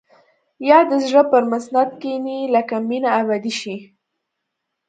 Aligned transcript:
يا 0.69 0.79
د 0.89 0.91
زړه 1.05 1.21
پر 1.31 1.43
مسند 1.51 1.89
کښيني 2.01 2.39
لکه 2.55 2.75
مينه 2.89 3.09
ابدي 3.19 3.53
شي. 3.61 3.75